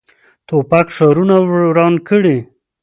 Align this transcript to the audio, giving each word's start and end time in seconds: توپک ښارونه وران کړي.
توپک 0.47 0.87
ښارونه 0.95 1.35
وران 1.49 1.95
کړي. 2.07 2.37